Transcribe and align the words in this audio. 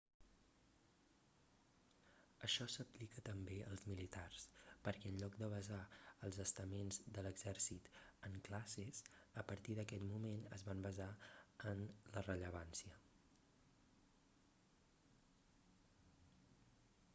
això 2.45 2.65
s'aplica 2.75 3.21
també 3.27 3.57
als 3.65 3.83
militars 3.89 4.45
perquè 4.87 5.11
en 5.11 5.19
lloc 5.23 5.35
de 5.41 5.49
basar 5.51 5.81
els 6.29 6.39
estaments 6.45 6.99
de 7.17 7.23
l'exèrcit 7.27 7.89
en 8.29 8.37
classes 8.49 9.01
a 9.41 9.43
partir 9.51 9.75
d'aquest 9.81 10.05
moment 10.13 10.43
es 10.59 10.63
van 10.71 10.81
basar 10.89 11.09
en 11.73 11.83
la 12.17 12.23
rellevància 12.31 12.97